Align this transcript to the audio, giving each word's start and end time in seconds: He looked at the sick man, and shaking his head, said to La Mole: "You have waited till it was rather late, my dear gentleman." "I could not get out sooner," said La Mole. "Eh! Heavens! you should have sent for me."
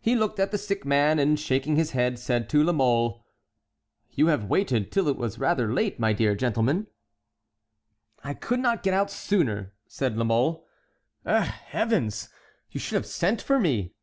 He 0.00 0.14
looked 0.14 0.38
at 0.38 0.50
the 0.50 0.58
sick 0.58 0.84
man, 0.84 1.18
and 1.18 1.40
shaking 1.40 1.76
his 1.76 1.92
head, 1.92 2.18
said 2.18 2.50
to 2.50 2.62
La 2.62 2.72
Mole: 2.72 3.24
"You 4.10 4.26
have 4.26 4.44
waited 4.50 4.92
till 4.92 5.08
it 5.08 5.16
was 5.16 5.38
rather 5.38 5.72
late, 5.72 5.98
my 5.98 6.12
dear 6.12 6.34
gentleman." 6.34 6.88
"I 8.22 8.34
could 8.34 8.60
not 8.60 8.82
get 8.82 8.92
out 8.92 9.10
sooner," 9.10 9.72
said 9.86 10.18
La 10.18 10.24
Mole. 10.24 10.66
"Eh! 11.24 11.44
Heavens! 11.44 12.28
you 12.70 12.78
should 12.80 12.96
have 12.96 13.06
sent 13.06 13.40
for 13.40 13.58
me." 13.58 13.94